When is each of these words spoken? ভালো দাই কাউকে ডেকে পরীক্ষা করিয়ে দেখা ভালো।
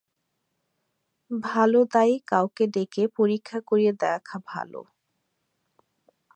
ভালো 1.31 1.79
দাই 1.93 2.11
কাউকে 2.27 2.63
ডেকে 2.73 3.03
পরীক্ষা 3.17 3.57
করিয়ে 3.69 3.91
দেখা 4.03 4.37
ভালো। 4.47 4.81